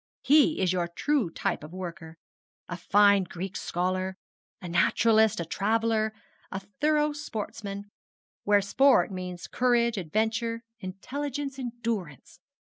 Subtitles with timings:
[0.23, 2.17] He is your true type of worker
[2.67, 4.17] a fine Greek scholar
[4.59, 6.11] a naturalist, a traveller,
[6.51, 7.87] a thorough sportsman,
[8.43, 12.39] where sport means courage, adventure, intelligence, endurance.